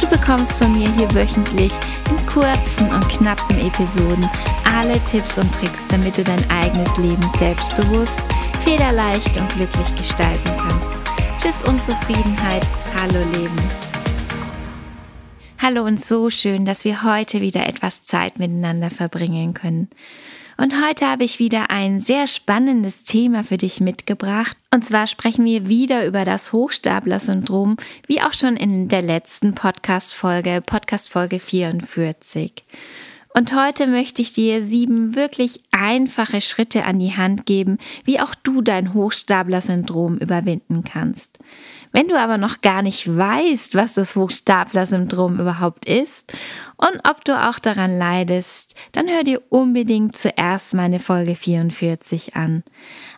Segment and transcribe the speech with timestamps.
[0.00, 1.72] Du bekommst von mir hier wöchentlich
[2.08, 4.28] in kurzen und knappen Episoden
[4.64, 8.20] alle Tipps und Tricks, damit du dein eigenes Leben selbstbewusst,
[8.60, 10.92] federleicht und glücklich gestalten kannst.
[11.38, 12.66] Tschüss Unzufriedenheit,
[12.98, 13.56] hallo Leben.
[15.58, 19.90] Hallo und so schön, dass wir heute wieder etwas Zeit miteinander verbringen können.
[20.60, 24.58] Und heute habe ich wieder ein sehr spannendes Thema für dich mitgebracht.
[24.70, 30.60] Und zwar sprechen wir wieder über das Hochstapler-Syndrom, wie auch schon in der letzten Podcast-Folge,
[30.60, 32.52] Podcast-Folge 44.
[33.32, 38.34] Und heute möchte ich dir sieben wirklich einfache Schritte an die Hand geben, wie auch
[38.34, 41.38] du dein Hochstapler-Syndrom überwinden kannst.
[41.92, 46.32] Wenn du aber noch gar nicht weißt, was das Hochstapler-Syndrom überhaupt ist
[46.76, 52.64] und ob du auch daran leidest, dann hör dir unbedingt zuerst meine Folge 44 an.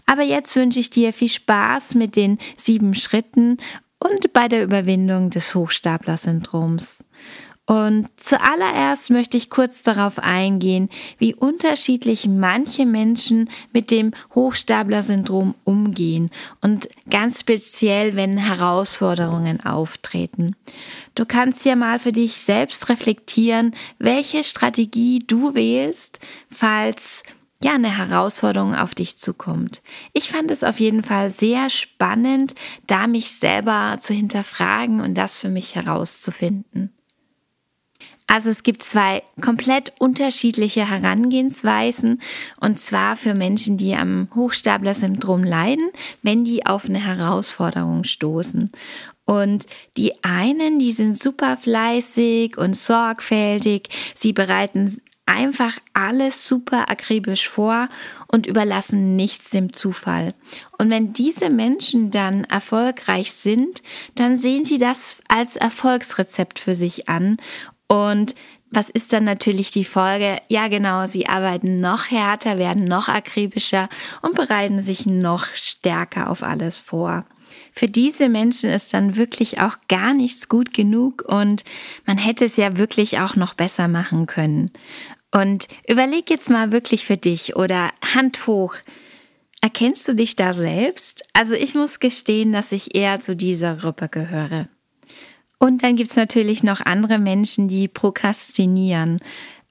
[0.05, 3.57] Aber jetzt wünsche ich dir viel Spaß mit den sieben Schritten
[3.99, 7.05] und bei der Überwindung des Hochstapler-Syndroms.
[7.65, 16.31] Und zuallererst möchte ich kurz darauf eingehen, wie unterschiedlich manche Menschen mit dem Hochstapler-Syndrom umgehen
[16.61, 20.57] und ganz speziell, wenn Herausforderungen auftreten.
[21.15, 26.19] Du kannst ja mal für dich selbst reflektieren, welche Strategie du wählst,
[26.51, 27.23] falls
[27.63, 29.83] ja, eine Herausforderung auf dich zukommt.
[30.13, 32.57] Ich fand es auf jeden Fall sehr spannend,
[32.89, 36.93] da mich selber zu hinterfragen und das für mich herauszufinden.
[38.33, 42.23] Also es gibt zwei komplett unterschiedliche Herangehensweisen
[42.59, 45.91] und zwar für Menschen, die am Hochstapler-Syndrom leiden,
[46.23, 48.71] wenn die auf eine Herausforderung stoßen.
[49.27, 49.67] Und
[49.99, 57.89] die einen, die sind super fleißig und sorgfältig, sie bereiten einfach alles super akribisch vor
[58.29, 60.35] und überlassen nichts dem Zufall.
[60.79, 63.83] Und wenn diese Menschen dann erfolgreich sind,
[64.15, 67.37] dann sehen sie das als Erfolgsrezept für sich an
[67.93, 68.35] und
[68.71, 70.39] was ist dann natürlich die Folge?
[70.49, 73.91] Ja, genau, sie arbeiten noch härter, werden noch akribischer
[74.23, 77.27] und bereiten sich noch stärker auf alles vor.
[77.71, 81.65] Für diese Menschen ist dann wirklich auch gar nichts gut genug und
[82.07, 84.71] man hätte es ja wirklich auch noch besser machen können.
[85.31, 88.77] Und überleg jetzt mal wirklich für dich oder Hand hoch.
[89.61, 91.25] Erkennst du dich da selbst?
[91.35, 94.69] Also ich muss gestehen, dass ich eher zu dieser Gruppe gehöre.
[95.63, 99.21] Und dann gibt es natürlich noch andere Menschen, die prokrastinieren.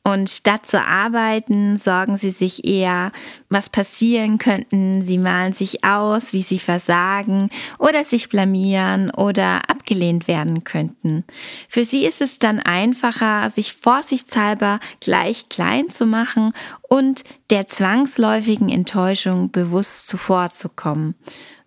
[0.06, 3.12] Und statt zu arbeiten, sorgen sie sich eher,
[3.50, 5.01] was passieren könnten.
[5.01, 11.25] Sie malen sich aus, wie sie versagen oder sich blamieren oder abgelehnt werden könnten.
[11.68, 16.53] Für sie ist es dann einfacher, sich vorsichtshalber gleich klein zu machen
[16.88, 21.16] und der zwangsläufigen Enttäuschung bewusst zuvorzukommen.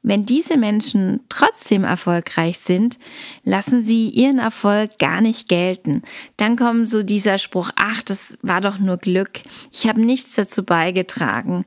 [0.06, 2.98] Wenn diese Menschen trotzdem erfolgreich sind,
[3.42, 6.02] lassen sie ihren Erfolg gar nicht gelten.
[6.36, 9.40] Dann kommt so dieser Spruch, ach, das war doch nur Glück,
[9.72, 11.64] ich habe nichts dazu beigetragen.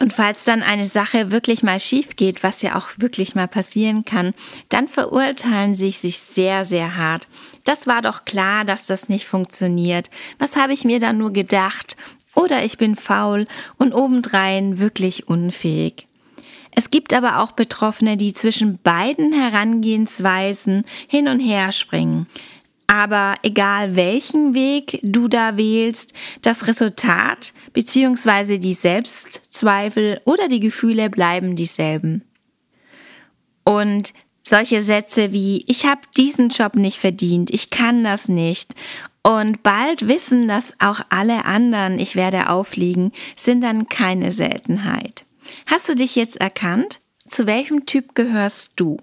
[0.00, 4.04] Und falls dann eine Sache wirklich mal schief geht, was ja auch wirklich mal passieren
[4.04, 4.34] kann,
[4.68, 7.26] dann verurteilen sie sich sehr, sehr hart.
[7.64, 10.10] Das war doch klar, dass das nicht funktioniert.
[10.38, 11.96] Was habe ich mir da nur gedacht?
[12.34, 13.46] Oder ich bin faul
[13.78, 16.07] und obendrein wirklich unfähig.
[16.78, 22.28] Es gibt aber auch Betroffene, die zwischen beiden Herangehensweisen hin und her springen.
[22.86, 28.58] Aber egal welchen Weg du da wählst, das Resultat bzw.
[28.58, 32.22] die Selbstzweifel oder die Gefühle bleiben dieselben.
[33.64, 38.76] Und solche Sätze wie ich habe diesen Job nicht verdient, ich kann das nicht
[39.24, 45.24] und bald wissen das auch alle anderen, ich werde aufliegen, sind dann keine Seltenheit.
[45.66, 47.00] Hast du dich jetzt erkannt?
[47.26, 48.98] Zu welchem Typ gehörst du?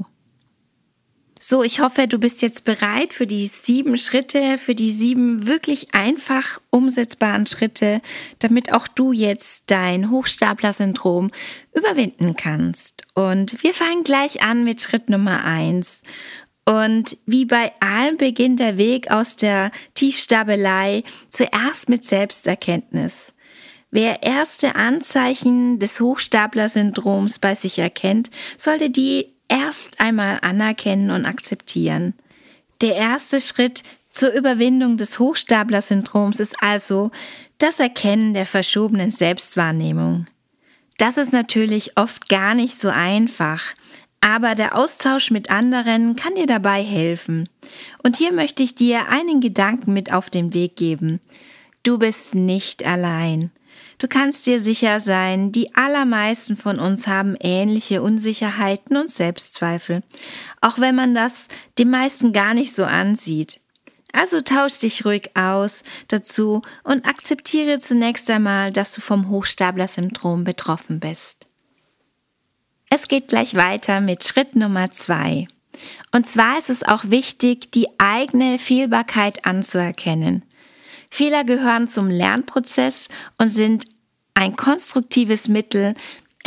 [1.47, 5.93] So, ich hoffe, du bist jetzt bereit für die sieben Schritte, für die sieben wirklich
[5.93, 8.01] einfach umsetzbaren Schritte,
[8.39, 11.29] damit auch du jetzt dein Hochstapler-Syndrom
[11.75, 13.05] überwinden kannst.
[13.13, 16.01] Und wir fangen gleich an mit Schritt Nummer eins.
[16.65, 23.34] Und wie bei allem beginnt der Weg aus der Tiefstapelei zuerst mit Selbsterkenntnis.
[23.95, 32.13] Wer erste Anzeichen des Hochstapler-Syndroms bei sich erkennt, sollte die erst einmal anerkennen und akzeptieren.
[32.81, 37.09] Der erste Schritt zur Überwindung des Hochstapler-Syndroms ist also
[37.57, 40.27] das Erkennen der verschobenen Selbstwahrnehmung.
[40.97, 43.63] Das ist natürlich oft gar nicht so einfach.
[44.19, 47.47] Aber der Austausch mit anderen kann dir dabei helfen.
[48.03, 51.21] Und hier möchte ich dir einen Gedanken mit auf den Weg geben.
[51.83, 53.51] Du bist nicht allein.
[53.97, 60.03] Du kannst dir sicher sein, die allermeisten von uns haben ähnliche Unsicherheiten und Selbstzweifel,
[60.61, 63.61] auch wenn man das den meisten gar nicht so ansieht.
[64.11, 71.01] Also tausch dich ruhig aus dazu und akzeptiere zunächst einmal, dass du vom Hochstapler-Syndrom betroffen
[71.01, 71.47] bist.
[72.89, 75.47] Es geht gleich weiter mit Schritt Nummer zwei.
[76.13, 80.43] Und zwar ist es auch wichtig, die eigene Fehlbarkeit anzuerkennen.
[81.09, 83.85] Fehler gehören zum Lernprozess und sind
[84.33, 85.95] ein konstruktives Mittel,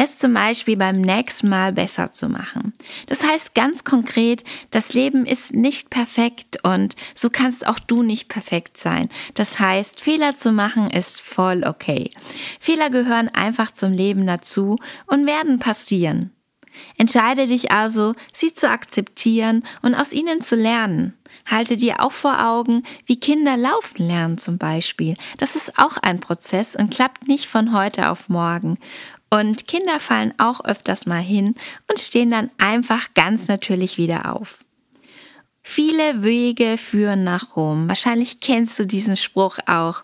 [0.00, 2.72] es zum Beispiel beim nächsten Mal besser zu machen.
[3.06, 8.28] Das heißt ganz konkret, das Leben ist nicht perfekt und so kannst auch du nicht
[8.28, 9.08] perfekt sein.
[9.34, 12.12] Das heißt, Fehler zu machen ist voll okay.
[12.60, 14.76] Fehler gehören einfach zum Leben dazu
[15.06, 16.30] und werden passieren.
[16.96, 21.14] Entscheide dich also, sie zu akzeptieren und aus ihnen zu lernen.
[21.46, 25.14] Halte dir auch vor Augen, wie Kinder laufen lernen zum Beispiel.
[25.36, 28.78] Das ist auch ein Prozess und klappt nicht von heute auf morgen.
[29.30, 31.54] Und Kinder fallen auch öfters mal hin
[31.88, 34.64] und stehen dann einfach ganz natürlich wieder auf.
[35.62, 37.88] Viele Wege führen nach Rom.
[37.88, 40.02] Wahrscheinlich kennst du diesen Spruch auch.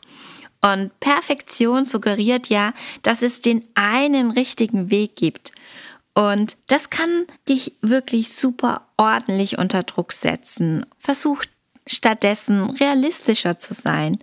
[0.61, 5.53] Und Perfektion suggeriert ja, dass es den einen richtigen Weg gibt.
[6.15, 10.87] Und das kann dich wirklich super ordentlich unter Druck setzen.
[10.99, 11.45] Versuch
[11.87, 14.19] stattdessen realistischer zu sein.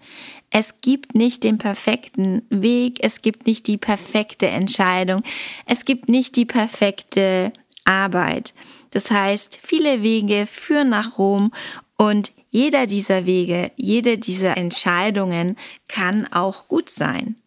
[0.49, 5.23] Es gibt nicht den perfekten Weg, es gibt nicht die perfekte Entscheidung,
[5.65, 7.53] es gibt nicht die perfekte
[7.85, 8.53] Arbeit.
[8.91, 11.53] Das heißt, viele Wege führen nach Rom
[11.97, 15.55] und jeder dieser Wege, jede dieser Entscheidungen
[15.88, 17.38] kann auch gut sein.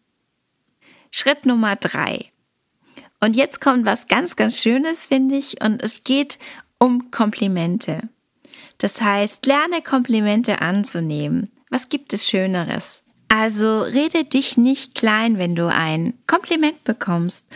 [1.11, 2.31] Schritt Nummer drei.
[3.25, 6.37] Und jetzt kommt was ganz, ganz Schönes, finde ich, und es geht
[6.77, 8.07] um Komplimente.
[8.77, 11.49] Das heißt, lerne Komplimente anzunehmen.
[11.71, 13.01] Was gibt es Schöneres?
[13.27, 17.47] Also rede dich nicht klein, wenn du ein Kompliment bekommst.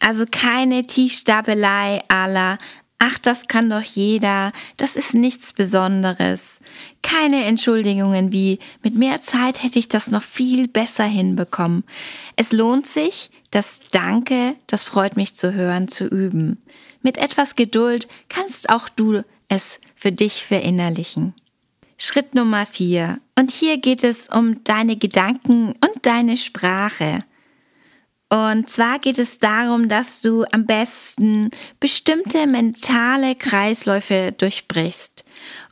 [0.00, 2.58] Also keine Tiefstapelei aller
[3.00, 6.58] Ach, das kann doch jeder, das ist nichts Besonderes.
[7.00, 11.84] Keine Entschuldigungen wie, mit mehr Zeit hätte ich das noch viel besser hinbekommen.
[12.34, 16.58] Es lohnt sich, das Danke, das freut mich zu hören, zu üben.
[17.00, 21.34] Mit etwas Geduld kannst auch du es für dich verinnerlichen.
[21.98, 23.20] Schritt Nummer vier.
[23.36, 27.24] Und hier geht es um deine Gedanken und deine Sprache.
[28.30, 35.24] Und zwar geht es darum, dass du am besten bestimmte mentale Kreisläufe durchbrichst.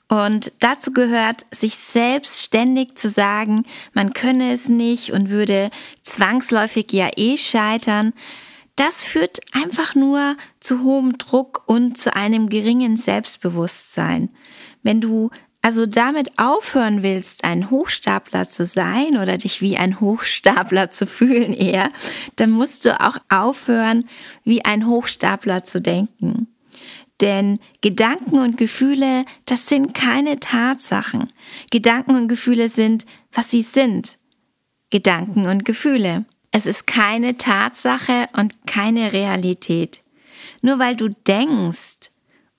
[0.08, 5.70] Und dazu gehört, sich selbst ständig zu sagen, man könne es nicht und würde
[6.00, 8.12] zwangsläufig ja eh scheitern.
[8.76, 14.30] Das führt einfach nur zu hohem Druck und zu einem geringen Selbstbewusstsein.
[14.82, 15.30] Wenn du
[15.66, 21.52] also damit aufhören willst, ein Hochstapler zu sein oder dich wie ein Hochstapler zu fühlen
[21.52, 21.90] eher,
[22.36, 24.08] dann musst du auch aufhören,
[24.44, 26.46] wie ein Hochstapler zu denken.
[27.20, 31.32] Denn Gedanken und Gefühle, das sind keine Tatsachen.
[31.72, 34.18] Gedanken und Gefühle sind, was sie sind.
[34.90, 36.26] Gedanken und Gefühle.
[36.52, 40.00] Es ist keine Tatsache und keine Realität.
[40.62, 42.12] Nur weil du denkst,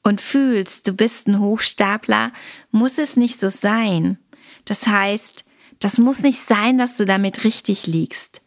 [0.08, 2.32] und fühlst, du bist ein Hochstapler,
[2.72, 4.18] muss es nicht so sein.
[4.64, 5.44] Das heißt,
[5.80, 8.42] das muss nicht sein, dass du damit richtig liegst.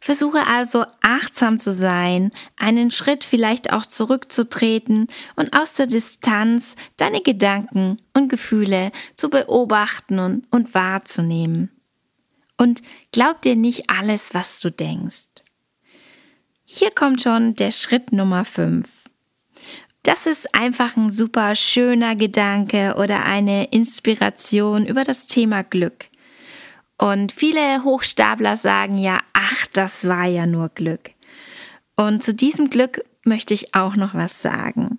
[0.00, 7.20] Versuche also achtsam zu sein, einen Schritt vielleicht auch zurückzutreten und aus der Distanz deine
[7.20, 11.70] Gedanken und Gefühle zu beobachten und, und wahrzunehmen.
[12.56, 12.80] Und
[13.12, 15.28] glaub dir nicht alles, was du denkst.
[16.64, 19.03] Hier kommt schon der Schritt Nummer 5.
[20.04, 26.08] Das ist einfach ein super schöner Gedanke oder eine Inspiration über das Thema Glück.
[26.98, 31.12] Und viele Hochstapler sagen ja, ach, das war ja nur Glück.
[31.96, 34.98] Und zu diesem Glück möchte ich auch noch was sagen.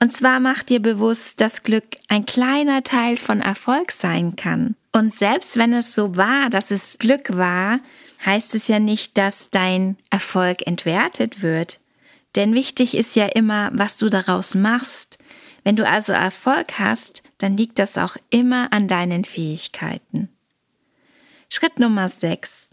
[0.00, 4.74] Und zwar mach dir bewusst, dass Glück ein kleiner Teil von Erfolg sein kann.
[4.92, 7.78] Und selbst wenn es so war, dass es Glück war,
[8.24, 11.78] heißt es ja nicht, dass dein Erfolg entwertet wird.
[12.36, 15.18] Denn wichtig ist ja immer, was du daraus machst.
[15.64, 20.28] Wenn du also Erfolg hast, dann liegt das auch immer an deinen Fähigkeiten.
[21.48, 22.70] Schritt Nummer 6.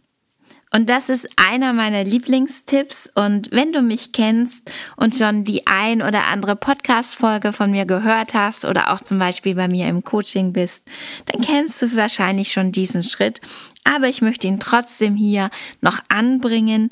[0.76, 3.12] Und das ist einer meiner Lieblingstipps.
[3.14, 8.34] Und wenn du mich kennst und schon die ein oder andere Podcast-Folge von mir gehört
[8.34, 10.90] hast oder auch zum Beispiel bei mir im Coaching bist,
[11.28, 13.40] dann kennst du wahrscheinlich schon diesen Schritt.
[13.84, 15.52] Aber ich möchte ihn trotzdem hier
[15.82, 16.90] noch anbringen.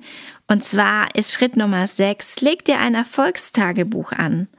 [0.51, 4.49] Und zwar ist Schritt Nummer 6, leg dir ein Erfolgstagebuch an.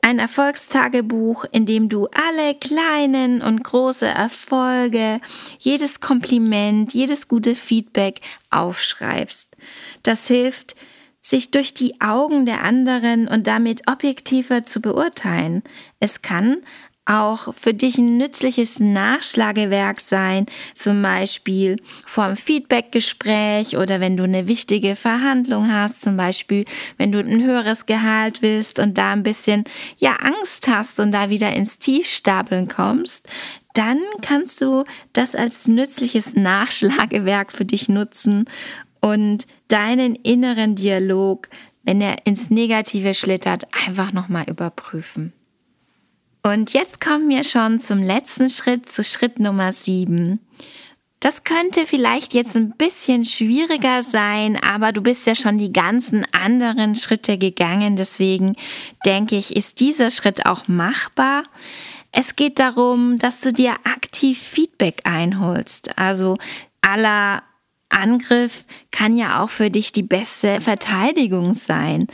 [0.00, 5.20] Ein Erfolgstagebuch, in dem du alle kleinen und große Erfolge,
[5.58, 9.56] jedes Kompliment, jedes gute Feedback aufschreibst.
[10.04, 10.76] Das hilft,
[11.22, 15.64] sich durch die Augen der anderen und damit objektiver zu beurteilen.
[15.98, 16.58] Es kann
[17.06, 24.48] auch für dich ein nützliches Nachschlagewerk sein, zum Beispiel vorm Feedbackgespräch oder wenn du eine
[24.48, 26.64] wichtige Verhandlung hast, zum Beispiel
[26.98, 29.64] wenn du ein höheres Gehalt willst und da ein bisschen
[29.98, 33.28] ja Angst hast und da wieder ins Tiefstapeln kommst,
[33.74, 38.46] dann kannst du das als nützliches Nachschlagewerk für dich nutzen
[39.00, 41.48] und deinen inneren Dialog,
[41.84, 45.32] wenn er ins Negative schlittert, einfach nochmal überprüfen.
[46.46, 50.38] Und jetzt kommen wir schon zum letzten Schritt, zu Schritt Nummer sieben.
[51.18, 56.24] Das könnte vielleicht jetzt ein bisschen schwieriger sein, aber du bist ja schon die ganzen
[56.30, 57.96] anderen Schritte gegangen.
[57.96, 58.54] Deswegen
[59.04, 61.42] denke ich, ist dieser Schritt auch machbar.
[62.12, 65.98] Es geht darum, dass du dir aktiv Feedback einholst.
[65.98, 66.38] Also
[66.80, 67.42] aller
[67.96, 72.06] Angriff kann ja auch für dich die beste Verteidigung sein.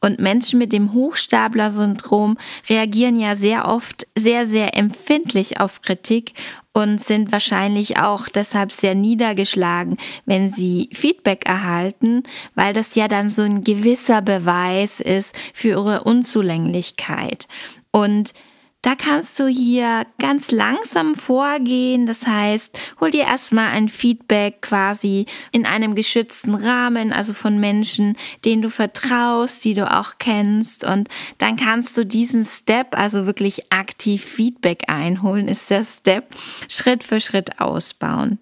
[0.00, 2.36] Und Menschen mit dem Hochstapler-Syndrom
[2.68, 6.34] reagieren ja sehr oft sehr, sehr empfindlich auf Kritik
[6.72, 12.22] und sind wahrscheinlich auch deshalb sehr niedergeschlagen, wenn sie Feedback erhalten,
[12.54, 17.48] weil das ja dann so ein gewisser Beweis ist für ihre Unzulänglichkeit.
[17.90, 18.32] Und
[18.82, 22.06] da kannst du hier ganz langsam vorgehen.
[22.06, 28.16] Das heißt, hol dir erstmal ein Feedback quasi in einem geschützten Rahmen, also von Menschen,
[28.44, 30.84] denen du vertraust, die du auch kennst.
[30.84, 31.08] Und
[31.38, 36.34] dann kannst du diesen Step, also wirklich aktiv Feedback einholen, ist der Step,
[36.68, 38.38] Schritt für Schritt ausbauen.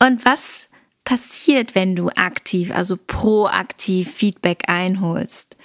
[0.00, 0.68] Und was
[1.04, 5.56] passiert, wenn du aktiv, also proaktiv Feedback einholst?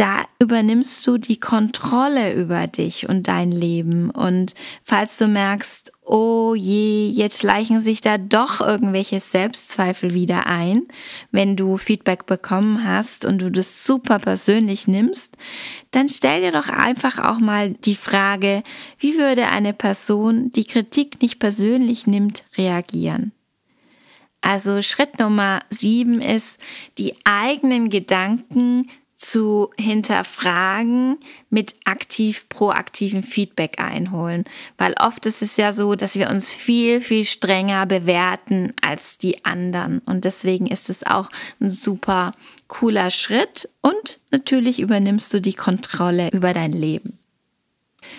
[0.00, 4.08] Da übernimmst du die Kontrolle über dich und dein Leben.
[4.08, 10.84] Und falls du merkst, oh je, jetzt schleichen sich da doch irgendwelche Selbstzweifel wieder ein,
[11.32, 15.36] wenn du Feedback bekommen hast und du das super persönlich nimmst,
[15.90, 18.62] dann stell dir doch einfach auch mal die Frage,
[18.98, 23.32] wie würde eine Person, die Kritik nicht persönlich nimmt, reagieren?
[24.40, 26.58] Also Schritt Nummer sieben ist,
[26.96, 28.88] die eigenen Gedanken
[29.20, 31.18] zu hinterfragen,
[31.50, 34.44] mit aktiv proaktiven Feedback einholen.
[34.78, 39.44] Weil oft ist es ja so, dass wir uns viel, viel strenger bewerten als die
[39.44, 39.98] anderen.
[40.06, 41.28] Und deswegen ist es auch
[41.60, 42.32] ein super
[42.66, 43.68] cooler Schritt.
[43.82, 47.18] Und natürlich übernimmst du die Kontrolle über dein Leben.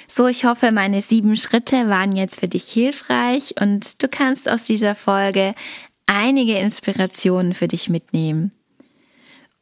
[0.08, 4.66] So, ich hoffe, meine sieben Schritte waren jetzt für dich hilfreich und du kannst aus
[4.66, 5.56] dieser Folge
[6.06, 8.52] einige Inspirationen für dich mitnehmen.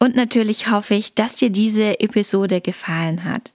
[0.01, 3.51] Und natürlich hoffe ich, dass dir diese Episode gefallen hat.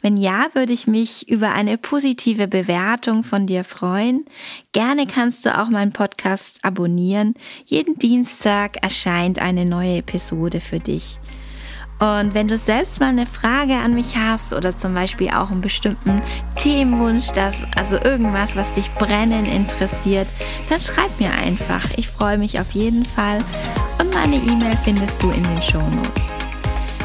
[0.00, 4.24] Wenn ja, würde ich mich über eine positive Bewertung von dir freuen.
[4.72, 7.34] Gerne kannst du auch meinen Podcast abonnieren.
[7.66, 11.18] Jeden Dienstag erscheint eine neue Episode für dich.
[11.98, 15.60] Und wenn du selbst mal eine Frage an mich hast oder zum Beispiel auch einen
[15.60, 16.22] bestimmten
[16.56, 20.26] Themenwunsch, das, also irgendwas, was dich brennend interessiert,
[20.68, 21.84] dann schreib mir einfach.
[21.96, 23.44] Ich freue mich auf jeden Fall.
[23.98, 26.36] Und meine E-Mail findest du in den Show Notes.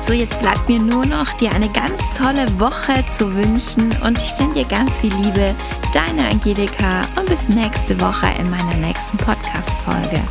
[0.01, 4.33] So, jetzt bleibt mir nur noch, dir eine ganz tolle Woche zu wünschen und ich
[4.33, 5.53] sende dir ganz viel Liebe.
[5.93, 10.21] Deine Angelika und bis nächste Woche in meiner nächsten Podcast-Folge.